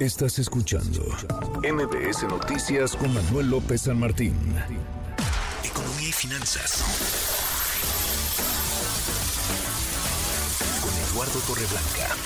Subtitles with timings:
[0.00, 1.02] Estás escuchando
[1.62, 4.34] MBS Noticias con Manuel López San Martín.
[5.62, 6.82] Economía y finanzas.
[10.80, 12.16] Con Eduardo Torreblanca.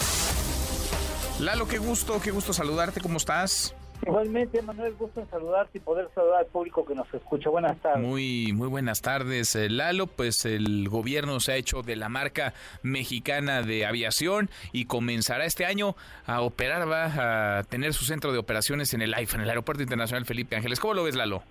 [1.40, 3.74] Lalo, qué gusto, qué gusto saludarte, ¿cómo estás?
[4.02, 7.48] Igualmente, Manuel, gusto en saludarte y poder saludar al público que nos escucha.
[7.48, 8.06] Buenas tardes.
[8.06, 10.06] Muy, muy buenas tardes, eh, Lalo.
[10.06, 12.52] Pues el gobierno se ha hecho de la marca
[12.82, 15.96] mexicana de aviación y comenzará este año
[16.26, 19.82] a operar, va a tener su centro de operaciones en el AIFA, en el Aeropuerto
[19.82, 20.80] Internacional Felipe Ángeles.
[20.80, 21.42] ¿Cómo lo ves, Lalo?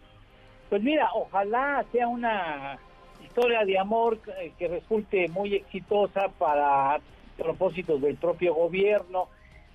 [0.70, 2.78] Pues mira, ojalá sea una
[3.24, 4.20] historia de amor
[4.58, 7.00] que resulte muy exitosa para
[7.38, 9.28] propósitos del propio gobierno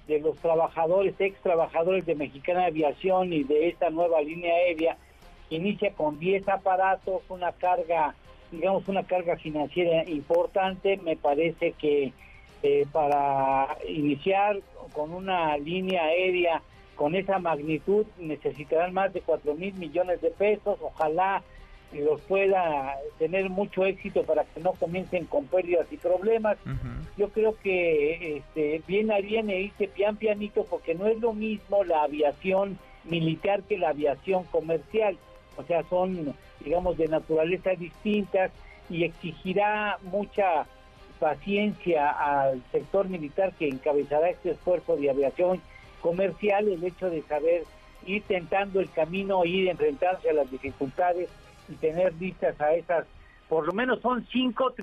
[0.09, 4.97] de los trabajadores, ex trabajadores de Mexicana Aviación y de esta nueva línea aérea,
[5.51, 8.15] inicia con 10 aparatos, una carga,
[8.51, 10.97] digamos, una carga financiera importante.
[10.97, 12.13] Me parece que
[12.63, 14.61] eh, para iniciar
[14.93, 16.63] con una línea aérea
[16.97, 20.79] con esa magnitud necesitarán más de 4 mil millones de pesos.
[20.81, 21.43] Ojalá
[21.93, 26.59] los pueda tener mucho éxito para que no comiencen con pérdidas y problemas.
[27.17, 32.03] Yo creo que este, bien harían irse pian pianito porque no es lo mismo la
[32.03, 35.17] aviación militar que la aviación comercial.
[35.57, 38.51] O sea, son, digamos, de naturaleza distintas
[38.91, 40.67] y exigirá mucha
[41.19, 45.61] paciencia al sector militar que encabezará este esfuerzo de aviación
[46.01, 47.65] comercial, el hecho de saber
[48.07, 51.29] ir tentando el camino, ir enfrentarse a las dificultades
[51.69, 53.07] y tener listas a esas,
[53.49, 54.75] por lo menos son cinco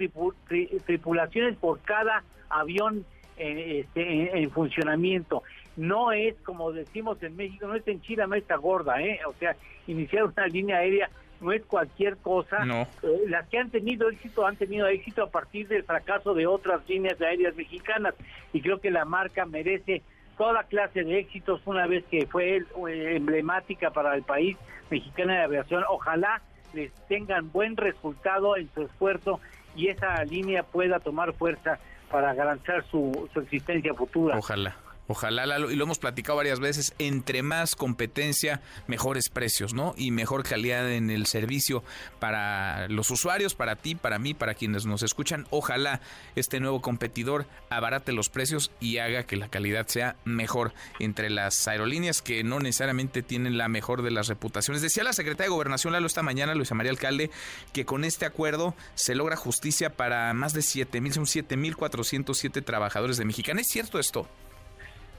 [0.86, 3.06] tripulaciones por cada avión
[3.38, 5.44] eh, este, en, funcionamiento.
[5.76, 9.20] No es, como decimos en México, no es en Chile, no está gorda, ¿eh?
[9.28, 9.56] O sea,
[9.88, 11.10] iniciar una línea aérea
[11.42, 12.66] no es cualquier cosa.
[12.66, 12.88] No.
[13.04, 16.88] Eh, las que han tenido éxito han tenido éxito a partir del fracaso de otras
[16.88, 18.16] líneas aéreas mexicanas
[18.54, 20.02] y creo que la marca merece
[20.38, 24.58] toda clase de éxitos una vez que fue eh, emblemática para el país
[24.90, 25.84] mexicana de aviación.
[25.90, 26.42] Ojalá
[26.74, 29.40] les tengan buen resultado en su esfuerzo
[29.76, 34.38] y esa línea pueda tomar fuerza para garantizar su, su existencia futura.
[34.38, 34.76] Ojalá.
[35.08, 39.94] Ojalá, y lo hemos platicado varias veces, entre más competencia, mejores precios, ¿no?
[39.98, 41.84] Y mejor calidad en el servicio
[42.20, 45.46] para los usuarios, para ti, para mí, para quienes nos escuchan.
[45.52, 46.02] Ojalá
[46.36, 51.68] este nuevo competidor abarate los precios y haga que la calidad sea mejor entre las
[51.68, 54.82] aerolíneas que no necesariamente tienen la mejor de las reputaciones.
[54.82, 57.30] Decía la secretaria de Gobernación Lalo esta mañana, Luisa María Alcalde,
[57.74, 61.76] que con este acuerdo se logra justicia para más de 7 mil, son 7 mil
[61.76, 63.62] 407 trabajadores de Mexicana.
[63.62, 64.28] ¿Es cierto esto?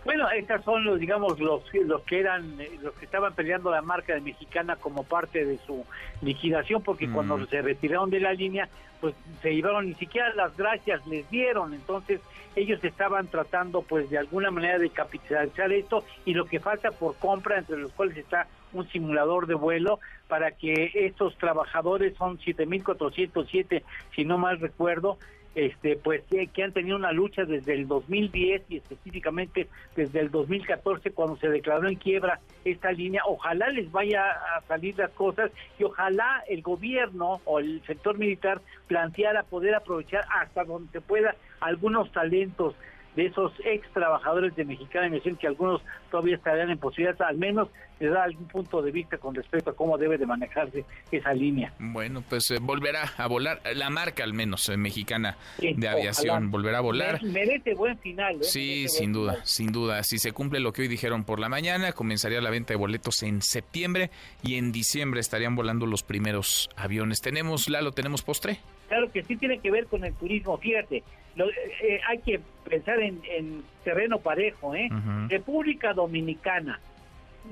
[0.07, 3.83] Bueno, estos son los, digamos, los, los que eran, eh, los que estaban peleando la
[3.83, 5.85] marca de Mexicana como parte de su
[6.23, 7.49] liquidación, porque cuando mm.
[7.49, 8.69] se retiraron de la línea,
[9.01, 12.21] pues se llevaron, ni siquiera las gracias les dieron, entonces
[12.55, 17.17] ellos estaban tratando, pues, de alguna manera de capitalizar esto, y lo que falta por
[17.17, 23.83] compra, entre los cuales está un simulador de vuelo, para que estos trabajadores, son 7.407,
[24.15, 25.19] si no mal recuerdo,
[25.57, 26.23] este pues
[26.53, 31.49] que han tenido una lucha desde el 2010 y específicamente desde el 2014 cuando se
[31.49, 33.23] declaró en quiebra esta línea.
[33.27, 38.61] Ojalá les vaya a salir las cosas y ojalá el gobierno o el sector militar
[38.87, 42.75] planteara poder aprovechar hasta donde se pueda algunos talentos
[43.17, 47.69] de esos ex trabajadores de Mexicana Misión que algunos todavía estarían en posibilidad, al menos
[47.99, 51.73] le da algún punto de vista con respecto a cómo debe de manejarse esa línea.
[51.79, 56.79] Bueno, pues eh, volverá a volar, la marca al menos eh, mexicana de aviación, volverá
[56.79, 57.23] a volar.
[57.23, 58.37] Merece buen final.
[58.37, 58.45] ¿eh?
[58.45, 60.03] Sí, sin duda, sin duda.
[60.03, 63.23] Si se cumple lo que hoy dijeron por la mañana, comenzaría la venta de boletos
[63.23, 64.11] en septiembre
[64.43, 67.23] y en diciembre estarían volando los primeros aviones.
[67.23, 68.59] ¿Tenemos, Lalo, tenemos postre?
[68.89, 70.59] Claro que sí tiene que ver con el turismo.
[70.59, 71.03] Fíjate,
[71.39, 74.75] eh, hay que pensar en, terreno parejo.
[74.75, 74.89] ¿eh?
[75.29, 76.81] República Dominicana,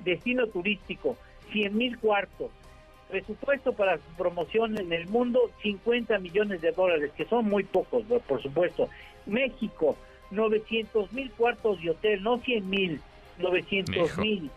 [0.04, 1.16] destino turístico,
[1.52, 2.50] 100 mil cuartos.
[3.10, 8.02] Presupuesto para su promoción en el mundo, 50 millones de dólares, que son muy pocos,
[8.26, 8.88] por supuesto.
[9.26, 9.96] México,
[10.30, 13.00] 900 mil cuartos de hotel, no 100 mil.
[13.38, 14.50] 900 mil.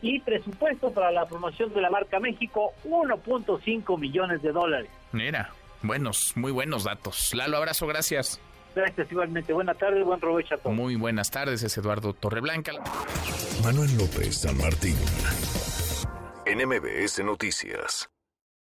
[0.00, 4.90] Y presupuesto para la promoción de la marca México, 1.5 millones de dólares.
[5.12, 5.50] Mira.
[5.82, 7.34] Buenos, muy buenos datos.
[7.34, 8.40] Lalo, abrazo, gracias.
[8.74, 9.52] Gracias igualmente.
[9.52, 10.74] Buenas tardes, buen provecho a todos.
[10.74, 12.72] Muy buenas tardes, es Eduardo Torreblanca.
[13.62, 14.96] Manuel López San Martín,
[16.46, 18.10] NMBS Noticias.